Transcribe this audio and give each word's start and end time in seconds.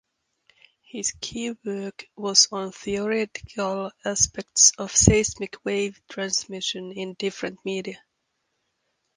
His 0.81 1.13
key 1.21 1.51
work 1.63 2.07
was 2.15 2.47
on 2.51 2.71
theoretical 2.71 3.91
aspects 4.03 4.71
of 4.79 4.89
seismic 4.95 5.63
wave 5.63 6.01
transmission 6.09 6.91
in 6.91 7.13
different 7.13 7.63
media. 7.63 8.03